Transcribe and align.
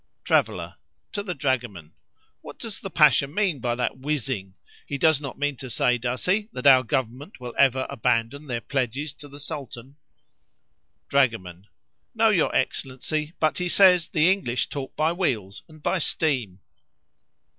Traveller 0.23 0.77
(to 1.11 1.21
the 1.21 1.35
dragoman).—What 1.35 2.57
does 2.57 2.81
the 2.81 2.89
Pasha 2.89 3.27
mean 3.27 3.59
by 3.59 3.75
that 3.75 3.99
whizzing? 3.99 4.55
he 4.87 4.97
does 4.97 5.21
not 5.21 5.37
mean 5.37 5.57
to 5.57 5.69
say, 5.69 5.99
does 5.99 6.25
he, 6.25 6.49
that 6.53 6.65
our 6.65 6.81
Government 6.81 7.39
will 7.39 7.53
ever 7.55 7.85
abandon 7.87 8.47
their 8.47 8.61
pledges 8.61 9.13
to 9.13 9.27
the 9.27 9.39
Sultan? 9.39 9.97
Dragoman.—No, 11.07 12.29
your 12.29 12.55
Excellency; 12.55 13.33
but 13.39 13.59
he 13.59 13.69
says 13.69 14.07
the 14.07 14.31
English 14.31 14.69
talk 14.69 14.95
by 14.95 15.13
wheels, 15.13 15.61
and 15.67 15.83
by 15.83 15.99
steam. 15.99 16.61